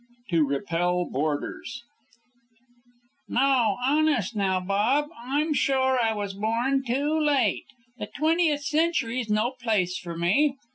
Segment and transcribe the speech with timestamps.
[0.31, 1.83] '"TO REPEL BOARDERS
[3.29, 7.65] "No; honest, now, Bob, I'm sure I was born too late.
[7.99, 10.55] The twentieth century's no place for me.